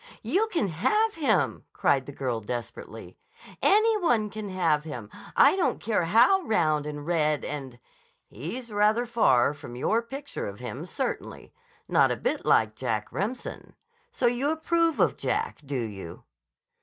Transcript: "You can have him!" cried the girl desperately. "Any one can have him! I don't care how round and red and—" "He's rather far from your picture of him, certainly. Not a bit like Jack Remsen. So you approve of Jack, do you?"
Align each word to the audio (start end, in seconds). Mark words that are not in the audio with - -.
"You 0.23 0.47
can 0.47 0.67
have 0.69 1.13
him!" 1.13 1.65
cried 1.73 2.07
the 2.07 2.11
girl 2.11 2.41
desperately. 2.41 3.19
"Any 3.61 3.99
one 3.99 4.31
can 4.31 4.49
have 4.49 4.83
him! 4.83 5.11
I 5.35 5.55
don't 5.55 5.79
care 5.79 6.05
how 6.05 6.41
round 6.41 6.87
and 6.87 7.05
red 7.05 7.45
and—" 7.45 7.77
"He's 8.27 8.71
rather 8.71 9.05
far 9.05 9.53
from 9.53 9.75
your 9.75 10.01
picture 10.01 10.47
of 10.47 10.57
him, 10.59 10.87
certainly. 10.87 11.53
Not 11.87 12.09
a 12.09 12.17
bit 12.17 12.47
like 12.47 12.75
Jack 12.75 13.11
Remsen. 13.11 13.75
So 14.11 14.25
you 14.25 14.49
approve 14.49 14.99
of 14.99 15.17
Jack, 15.17 15.59
do 15.63 15.79
you?" 15.83 16.23